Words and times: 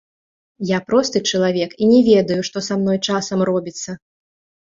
Я 0.69 0.77
просты 0.87 1.21
чалавек 1.31 1.75
і 1.83 1.91
не 1.91 1.99
ведаю, 2.09 2.39
што 2.49 2.57
са 2.67 2.73
мною 2.81 2.97
часамі 3.07 3.43
робіцца. 3.51 3.89